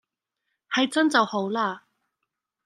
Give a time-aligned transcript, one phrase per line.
[0.73, 1.81] 係真就好喇